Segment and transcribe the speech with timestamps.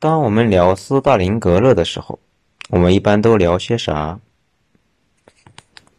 [0.00, 2.20] 当我们聊斯大林格勒的时候，
[2.70, 4.20] 我们一般都聊些啥？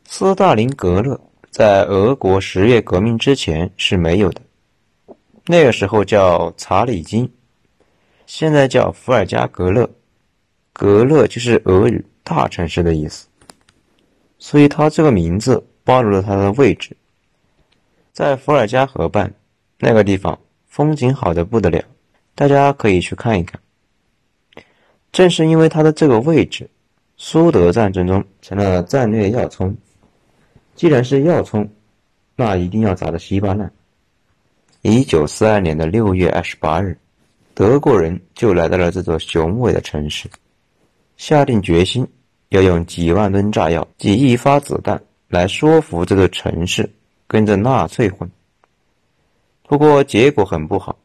[0.06, 1.20] 斯大林格勒
[1.52, 4.42] 在俄国十月革命之前是没有的，
[5.48, 7.30] 那个时候叫查理金，
[8.26, 9.90] 现在叫伏尔加格勒，
[10.72, 13.28] 格勒就是俄语大城市的意思，
[14.38, 16.96] 所以它这个名字暴露了它的位置，
[18.14, 19.34] 在伏尔加河畔
[19.78, 20.40] 那个地方，
[20.70, 21.84] 风景好的不得了，
[22.34, 23.60] 大家可以去看一看。
[25.12, 26.70] 正是因为它的这个位置，
[27.18, 29.76] 苏德战争中成了战略要冲。
[30.76, 31.70] 既然是要冲，
[32.36, 33.70] 那一定要砸得稀巴烂。
[34.82, 36.98] 一九四二年的六月二十八日，
[37.54, 40.30] 德国人就来到了这座雄伟的城市，
[41.18, 42.08] 下定决心
[42.48, 46.90] 要用几万吨炸药、几亿发子弹来说服这座城市
[47.28, 48.30] 跟着纳粹混。
[49.64, 50.98] 不过结果很不好，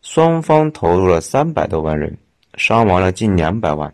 [0.00, 2.16] 双方投入了三百多万人。
[2.58, 3.90] 伤亡了近两百万，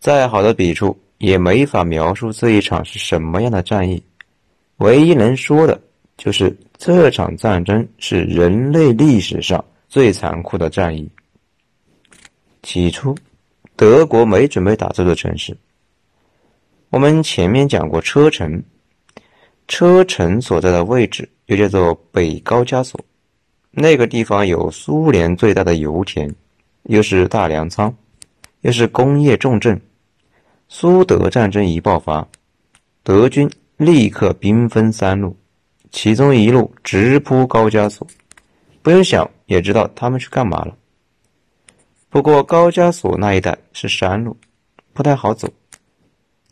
[0.00, 4.02] 再好的笔触也没法描述这一场是什么样的战役。
[4.78, 5.80] 唯一能说的
[6.16, 11.08] 就是这场战争是人类历史上最残酷的战役。
[12.62, 13.14] 起初，
[13.76, 15.56] 德国没准备打这座城市。
[16.88, 18.64] 我们前面讲过车臣，
[19.68, 22.98] 车臣所在的位置又叫做北高加索，
[23.70, 26.34] 那个地方有苏联最大的油田。
[26.84, 27.94] 又是大粮仓，
[28.60, 29.80] 又是工业重镇。
[30.68, 32.26] 苏德战争一爆发，
[33.02, 35.36] 德军立刻兵分三路，
[35.90, 38.06] 其中一路直扑高加索。
[38.82, 40.76] 不用想也知道他们去干嘛了。
[42.10, 44.36] 不过高加索那一带是山路，
[44.92, 45.48] 不太好走，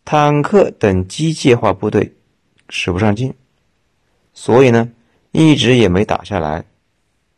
[0.05, 2.12] 坦克等机械化部队
[2.69, 3.33] 使不上劲，
[4.34, 4.91] 所以呢，
[5.30, 6.64] 一直也没打下来。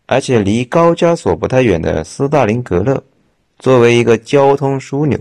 [0.06, 3.02] 而且离高加索不太远的斯大林格勒，
[3.58, 5.18] 作为一个交通枢纽，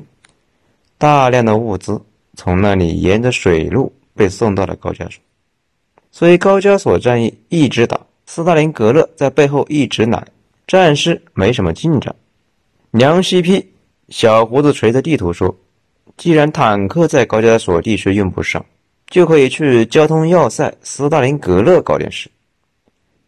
[0.97, 2.01] 大量的物资
[2.35, 5.21] 从那里沿着水路被送到了高加索，
[6.11, 10.27] 所以高加索战役一直打，斯大林格勒在背后一直揽，
[10.67, 12.13] 战事没什么进展。
[12.91, 13.65] 梁西批
[14.09, 15.55] 小胡子垂着地图说
[16.17, 18.63] ：“既然坦克在高加索地区用不上，
[19.07, 22.29] 就可以去交通要塞斯大林格勒搞点事。”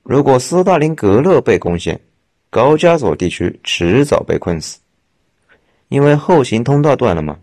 [0.07, 1.99] 如果斯大林格勒被攻陷，
[2.51, 4.77] 高加索地区迟早被困死，
[5.87, 7.39] 因为后勤通道断了嘛，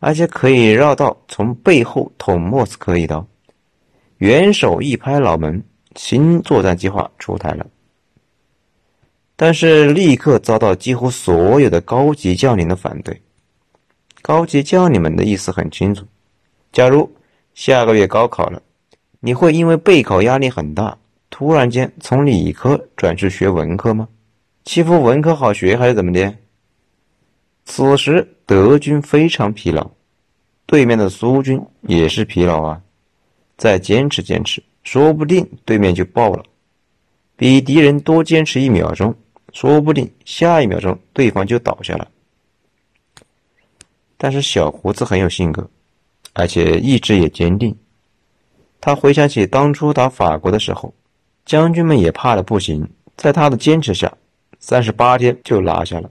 [0.00, 3.24] 而且可以绕道从背后捅莫斯科一刀。
[4.16, 5.62] 元首一拍脑门，
[5.94, 7.64] 新作战计划出台了，
[9.36, 13.22] 但是立刻遭到几乎所有的高级将领的反对。
[14.20, 16.04] 高级将领们的意思很清楚：
[16.72, 17.08] 假如
[17.54, 18.60] 下个月高考了，
[19.20, 20.98] 你会因为备考压力很大。
[21.38, 24.08] 突然间从理科转去学文科吗？
[24.64, 26.34] 欺负文科好学还是怎么的？
[27.64, 29.88] 此时德军非常疲劳，
[30.66, 32.82] 对面的苏军也是疲劳啊。
[33.56, 36.42] 再坚持坚持，说不定对面就爆了。
[37.36, 39.14] 比敌人多坚持一秒钟，
[39.52, 42.08] 说不定下一秒钟对方就倒下了。
[44.16, 45.70] 但是小胡子很有性格，
[46.32, 47.72] 而且意志也坚定。
[48.80, 50.92] 他回想起当初打法国的时候。
[51.48, 52.86] 将军们也怕的不行，
[53.16, 54.12] 在他的坚持下，
[54.60, 56.10] 三十八天就拿下了。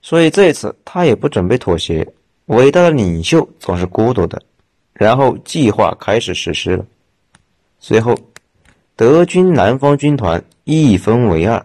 [0.00, 2.06] 所以这次他也不准备妥协。
[2.46, 4.40] 伟大的领袖总是孤独的。
[4.94, 6.84] 然后计划开始实施了。
[7.78, 8.14] 随后，
[8.96, 11.62] 德军南方军团一分为二，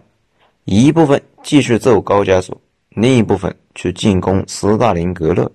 [0.64, 2.60] 一部分继续揍高加索，
[2.90, 5.50] 另一部分去进攻斯大林格勒。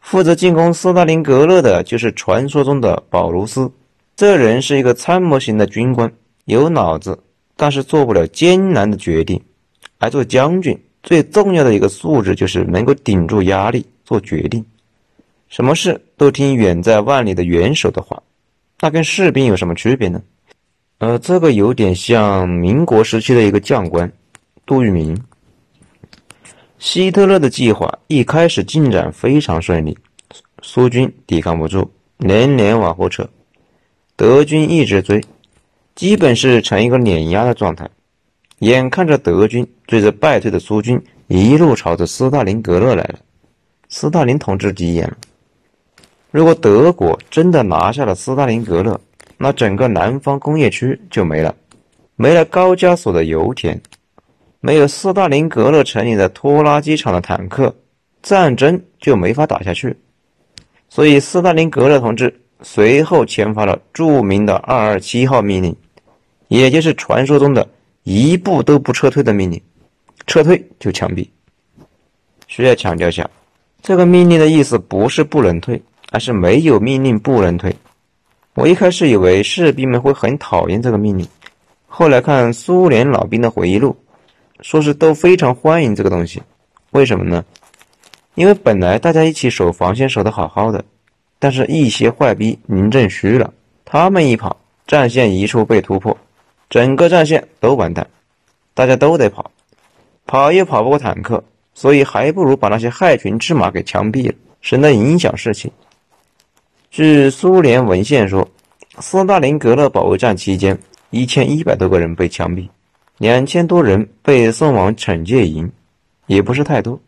[0.00, 3.68] 负责进攻斯大林格勒的就是传说中的保卢斯，
[4.14, 6.08] 这人是一个参谋型的军官。
[6.46, 7.16] 有脑子，
[7.56, 9.40] 但是做不了艰难的决定。
[9.98, 14.64] 而做将军最重要的一个素质就是能够顶住压力做决定，
[15.48, 18.22] 什么事都听远在万里的元首的话。
[18.80, 20.22] 那跟士兵有什么区别呢？
[20.98, 24.10] 呃，这个有点像民国时期的一个将官
[24.64, 25.18] 杜聿明。
[26.78, 29.96] 希特勒的计划一开始进展非常顺利，
[30.62, 33.26] 苏军抵抗不住，连连往后撤，
[34.14, 35.24] 德军一直追。
[35.96, 37.88] 基本是呈一个碾压的状态，
[38.58, 43.18] 眼看着德军追着败退的苏军一路朝着斯大林格勒来了，
[43.88, 45.16] 斯大林同志急眼了。
[46.30, 49.00] 如果德国真的拿下了斯大林格勒，
[49.38, 51.54] 那整个南方工业区就没了，
[52.14, 53.80] 没了高加索的油田，
[54.60, 57.74] 没有斯大林格勒城里的拖拉机厂的坦克，
[58.22, 59.96] 战争就没法打下去。
[60.90, 65.74] 所以，斯大林格勒同志随后签发了著名的二二七号命令。
[66.48, 67.68] 也就是传说中的
[68.02, 69.60] 一步都不撤退的命令，
[70.26, 71.28] 撤退就枪毙。
[72.46, 73.28] 需要强调下，
[73.82, 75.82] 这个命令的意思不是不能退，
[76.12, 77.74] 而是没有命令不能退。
[78.54, 81.26] 我一开始以为士兵们会很讨厌这个命令，
[81.86, 83.96] 后来看苏联老兵的回忆录，
[84.60, 86.42] 说是都非常欢迎这个东西。
[86.90, 87.44] 为什么呢？
[88.34, 90.84] 因为本来大家一起守防线守得好好的，
[91.38, 93.52] 但是一些坏逼临阵虚了，
[93.84, 94.56] 他们一跑，
[94.86, 96.16] 战线一处被突破，
[96.68, 98.06] 整个战线都完蛋，
[98.74, 99.50] 大家都得跑，
[100.26, 101.42] 跑也跑不过坦克，
[101.74, 105.72] 所以还不如把那些害群之马给枪毙了，省得影响士气。
[106.90, 108.48] 据苏联文献说，
[108.98, 110.78] 斯大林格勒保卫战期间，
[111.10, 112.68] 一千一百多个人被枪毙，
[113.18, 115.70] 两千多人被送往惩戒营，
[116.26, 116.98] 也不是太多。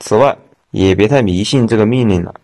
[0.00, 0.36] 此外，
[0.70, 2.34] 也别太迷信这个命令了。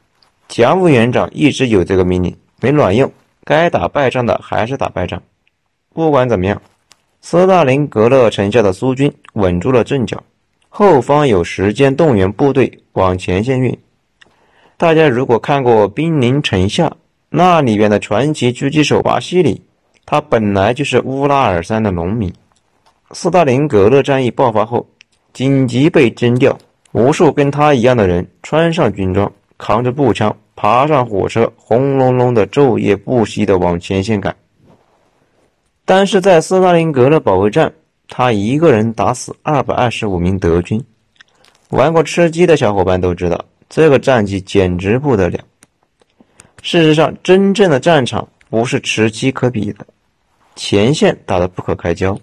[0.48, 3.10] 蒋委员长一直有这个命令，没卵用，
[3.44, 5.22] 该打败仗的还是打败仗。
[5.94, 6.60] 不管怎么样，
[7.20, 10.20] 斯大林格勒城下的苏军稳住了阵脚，
[10.68, 13.78] 后方有时间动员部队往前线运。
[14.76, 16.88] 大家如果看过《兵临城下》，
[17.30, 19.62] 那里边的传奇狙击手瓦西里，
[20.04, 22.32] 他本来就是乌拉尔山的农民。
[23.12, 24.84] 斯大林格勒战役爆发后，
[25.32, 26.58] 紧急被征调，
[26.90, 34.34] 无数跟他一样的人穿上军装，扛着步枪，爬上火车，轰隆隆的昼夜不息的往前线赶。
[35.84, 37.72] 但是在斯大林格勒保卫战，
[38.08, 40.82] 他一个人打死二百二十五名德军。
[41.70, 43.44] 玩过吃鸡的小伙伴都知道。
[43.66, 45.40] 这个战绩简直不得了。
[46.62, 49.84] 事实上，真正的战场不是吃鸡可比的，
[50.54, 52.16] 前线打得不可开交。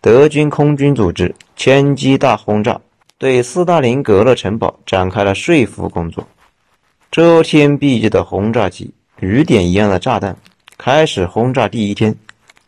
[0.00, 2.80] 德军空军组织千机大轰炸，
[3.18, 6.26] 对斯大林格勒城堡展开了说服工作。
[7.12, 10.36] 遮天蔽日的轰炸机，雨点一样的炸弹，
[10.76, 12.12] 开始轰炸第一天，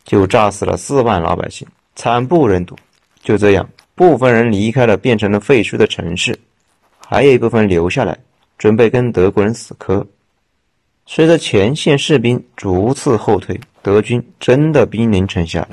[0.07, 2.75] 就炸死了四万老百姓，惨不忍睹。
[3.21, 6.39] 就这样，部分人离开了变成了废墟的城市。
[6.97, 8.17] 还有一部分留下来，
[8.57, 10.07] 准备跟德国人死磕。
[11.05, 15.71] 随着前线士兵逐次后退，德军真的兵临城下了。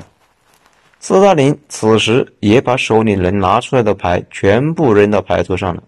[0.99, 5.83] 斯大林此时也把手里能拿出来的牌全部扔到牌桌上了。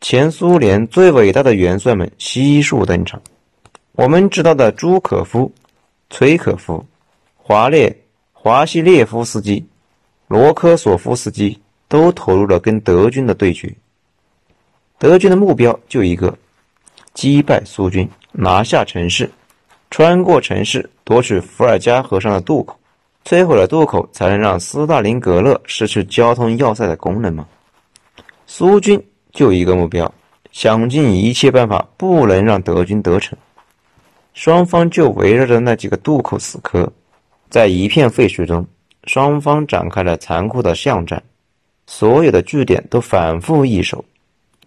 [0.00, 3.20] 前苏联最伟大的元帅们悉数登场。
[3.92, 5.52] 我们知道的朱可夫、
[6.10, 6.84] 崔可夫、
[7.46, 7.94] 华列、
[8.32, 9.62] 华西列夫斯基、
[10.28, 13.70] 罗科索夫斯基都投入了跟德军的对决。
[14.98, 16.34] 德军的目标就一个：
[17.12, 19.30] 击败苏军，拿下城市，
[19.90, 22.74] 穿过城市，夺取伏尔加河上的渡口，
[23.26, 27.46] 摧毁了渡口，才能让斯大林格勒失去交通要塞的功能吗？
[28.46, 28.98] 苏军
[29.32, 30.10] 就一个目标，
[30.50, 33.36] 想尽一切办法不能让德军得逞。
[34.32, 36.90] 双方就围绕着那几个渡口死磕，
[37.48, 38.66] 在一片废墟中，
[39.04, 41.22] 双方展开了残酷的巷战，
[41.86, 44.04] 所有的据点都反复易手。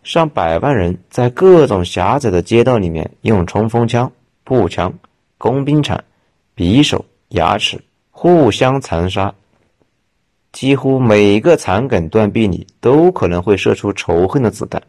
[0.03, 4.09] 上百万人在各种狭窄的街道里面用冲锋枪、
[4.45, 4.93] 步枪、
[5.37, 6.01] 工兵铲、
[6.55, 7.77] 匕首、牙齿
[8.09, 9.33] 互相残杀。
[10.53, 14.81] 几乎每一个残梗断壁里都可能会射出仇恨的子弹，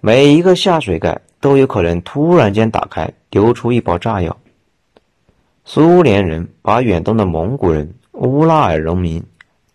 [0.00, 4.34] 每一个下水盖都有可能突然间打开，丢出一包炸药。
[5.64, 9.22] 苏联人把远东的蒙古人、乌拉尔农民、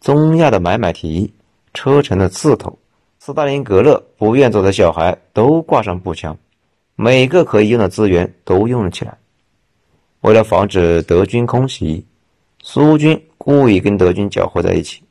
[0.01, 1.33] 中亚的买买提
[1.73, 2.77] 车臣的刺头。
[3.19, 6.37] 斯大林格勒不愿走的小孩都挂上步枪，
[6.95, 9.17] 每个可以用的资源都用了起来。
[10.21, 12.05] 为了防止德军空袭，
[12.61, 15.01] 苏军故意跟德军搅和在一起，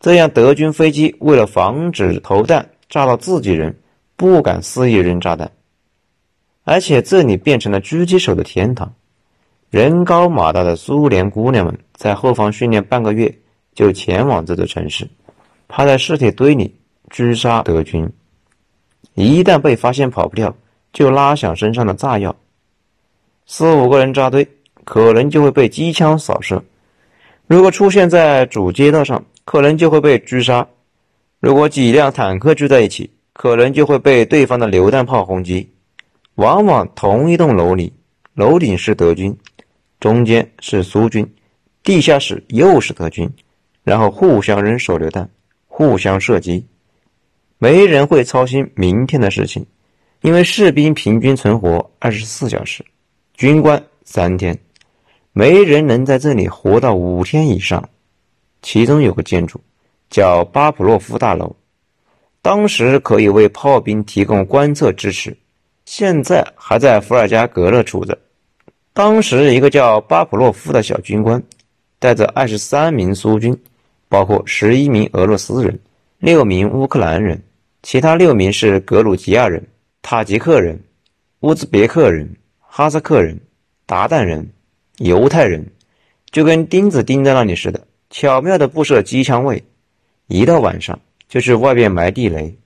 [0.00, 3.76] 这样德军飞机为了防止投弹炸到自己人，
[4.16, 5.50] 不敢肆意扔炸弹。
[6.62, 8.92] 而且这里变成了狙击手的天堂，
[9.74, 13.36] 人高马大的苏联姑娘们在后方训练半个月，
[13.74, 15.04] 就前往这座城市，
[15.66, 16.72] 趴在尸体堆里。
[17.10, 18.08] 狙杀德军，
[19.14, 20.54] 一旦被发现跑不掉，
[20.92, 22.36] 就拉响身上的炸药。
[23.46, 24.46] 四五个人扎堆，
[24.84, 26.56] 可能就会被机枪扫射；
[27.48, 30.64] 如果出现在主街道上，可能就会被狙杀；
[31.40, 35.68] 如果几辆坦克聚在一起，可能就会被对方的榴弹炮轰击。
[36.36, 37.92] 往往同一栋楼里，
[38.34, 39.36] 楼顶是德军，
[40.04, 41.26] 中间是苏军，
[41.82, 43.26] 地下室又是德军，
[43.82, 45.26] 然后互相扔手榴弹，
[45.66, 46.62] 互相射击。
[47.56, 49.64] 没人会操心明天的事情，
[50.20, 52.84] 因为士兵平均存活二十四小时，
[53.32, 54.54] 军官三天，
[55.32, 57.88] 没人能在这里活到五天以上。
[58.60, 59.58] 其中有个建筑
[60.10, 61.56] 叫巴甫洛夫大楼，
[62.42, 65.34] 当时可以为炮兵提供观测支持，
[65.86, 68.18] 现在还在伏尔加格勒处着。
[68.94, 71.42] 当时一个叫巴甫洛夫的小军官，
[71.98, 73.54] 带着二十三名苏军，
[74.08, 75.76] 包括十一名俄罗斯人。
[76.18, 77.42] 六名乌克兰人，
[77.82, 79.60] 其他六名是格鲁吉亚人、
[80.00, 80.80] 塔吉克人、
[81.40, 83.36] 乌兹别克人、哈萨克人、
[83.88, 84.48] 鞑靼人、
[84.98, 85.66] 犹太人，
[86.30, 89.60] 就跟钉子钉在那里似的，巧妙地布设机枪位。
[90.28, 90.96] 一到晚上，
[91.28, 92.56] 就去外边埋地雷，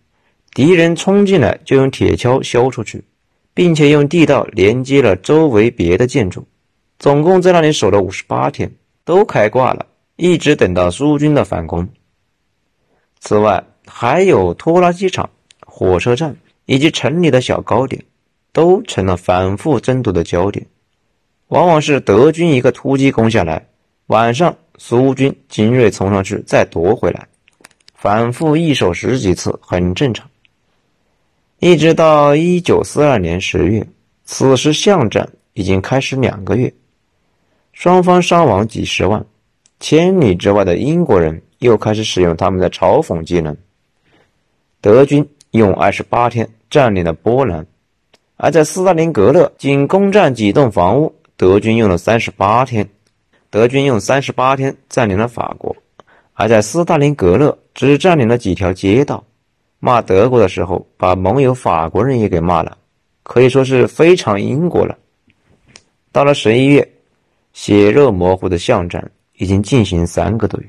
[0.52, 3.02] 敌人冲进来就用铁锹削出去，
[3.58, 6.46] 并且用地道连接了周围别的建筑。
[6.96, 8.70] 总共在那里守了五十八天，
[9.04, 11.88] 都开挂了，一直等到苏军的反攻。
[13.18, 15.30] 此外，还有拖拉机厂、
[15.66, 16.36] 火车站
[16.66, 18.04] 以及城里的小高点，
[18.52, 20.64] 都成了反复争夺的焦点。
[21.48, 23.66] 往往是德军一个突击攻下来，
[24.06, 27.26] 晚上苏军精锐冲上去再夺回来，
[27.92, 30.30] 反复易手十几次很正常。
[31.60, 33.84] 一直到一九四二年十月，
[34.24, 36.72] 此时巷战已经开始两个月。
[37.72, 39.26] 双方伤亡几十万，
[39.80, 43.56] 千里之外的英国人又开始使用他们的嘲讽技能。
[44.80, 47.66] 德军用二十八天占领了波兰，
[48.36, 52.88] 而在斯大林格勒仅攻占几栋房屋，德军用了三十八天。
[53.50, 55.74] 德军用三十八天占领了法国，
[56.34, 59.24] 而在斯大林格勒只占领了几条街道。
[59.80, 62.76] 骂德国的时候，把盟友法国人也给骂了，
[63.22, 64.96] 可以说是非常英国了。
[66.12, 66.88] 到了十一月。
[67.54, 70.66] 血肉模糊的巷战已经进行三个多月，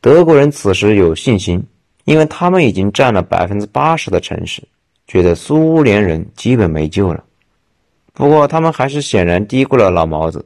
[0.00, 1.62] 德国人此时有信心，
[2.04, 4.62] 因为他们已经占了百分之八十的城市，
[5.06, 7.22] 觉得苏联人基本没救了。
[8.14, 10.42] 不过他们还是显然低估了老毛子。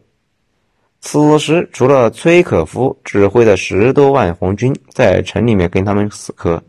[1.01, 6.61] 此时，除了崔可夫指挥的十多万红军在城里面跟他们死磕，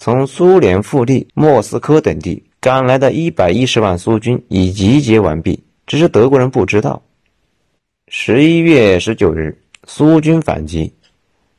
[0.00, 7.02] 从苏联腹地、莫斯科等地赶来的一百一十万苏军已集结完毕，只是德国人不知道。
[8.06, 10.92] 十一月十九日，苏军反击，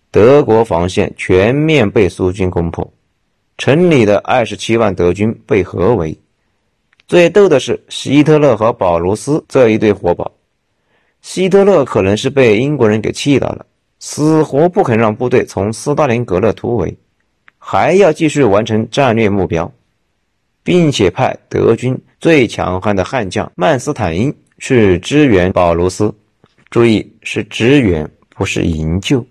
[0.09, 2.89] 德国防线全面被苏军攻破，
[3.57, 6.17] 城里的二十七万德军被合围。
[7.09, 10.31] 最逗的是，希特勒和保罗斯这一对活宝。
[11.21, 13.65] 希特勒可能是被英国人给气到了，
[13.99, 16.97] 死活不肯让部队从斯大林格勒突围，
[17.71, 19.71] 还要继续完成战略目标，
[20.63, 26.11] 并且派德军最强悍的悍将曼斯坦因去支援保罗斯。
[26.71, 29.23] 注意，是支援，不是营救。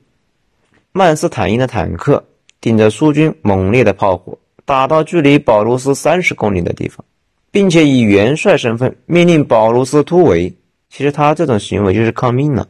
[0.92, 2.24] 曼斯坦因的坦克
[2.60, 7.04] 顶着苏军猛烈的炮火，打到距离保罗斯三十公里的地方，
[7.50, 10.54] 并且以元帅身份命令保罗斯突围。
[10.90, 12.68] 其实他这种行为就是抗命了，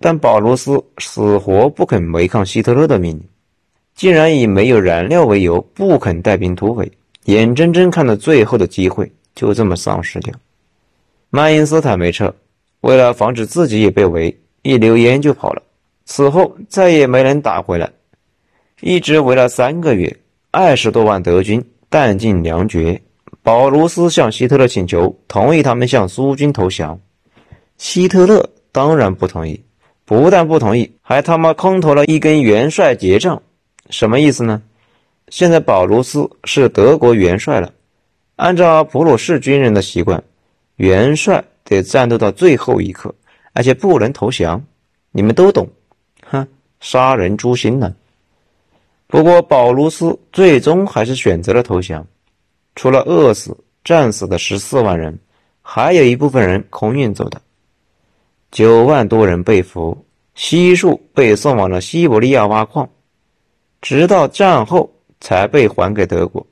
[0.00, 3.22] 但保罗斯死活不肯违抗希特勒的命令，
[3.94, 6.90] 竟然以没有燃料为由不肯带兵突围，
[7.24, 10.34] 眼睁睁看着最后的机会就这么丧失掉。
[11.30, 12.34] 曼因斯坦没撤。
[12.80, 15.62] 为了防止自己也被围，一溜烟就跑了。
[16.04, 17.88] 此后再也没能打回来，
[18.80, 20.16] 一直围了三个月，
[20.50, 23.00] 二十多万德军弹尽粮绝。
[23.40, 26.98] 保卢斯向希特勒请求同意他们向苏军投降，
[27.78, 29.62] 希特勒当然不同意，
[30.04, 33.40] 不但不同意，还他妈空投了一根元帅结账。
[33.92, 34.60] 什么意思呢？
[35.28, 37.72] 现在保卢斯是德国元帅了，
[38.34, 40.24] 按照普鲁士军人的习惯，
[40.74, 41.44] 元帅。
[41.64, 43.14] 得战斗到最后一刻，
[43.52, 44.62] 而且不能投降，
[45.12, 45.66] 你们都懂，
[46.26, 46.46] 哼，
[46.80, 47.94] 杀人诛心呢。
[49.06, 52.04] 不过保卢斯最终还是选择了投降，
[52.74, 55.16] 除了饿死、战死的十四万人，
[55.62, 57.40] 还有一部分人空运走的，
[58.50, 62.90] 九万多人被俘，悉数被送往了西伯利亚挖矿，
[63.82, 66.46] 直到战后才被还给德国。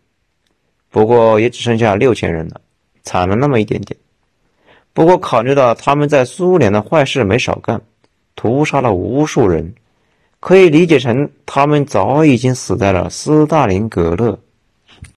[0.91, 2.61] 不过也只剩下六千人了，
[3.05, 3.97] 惨了那么一点点。
[4.93, 7.81] 不过，考虑到他们在苏联的坏事没少干，
[8.35, 9.73] 屠杀了无数人，
[10.41, 14.37] 可以理解成他们早已经死在了斯大林格勒。